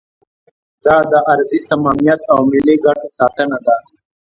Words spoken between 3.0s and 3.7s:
ساتنه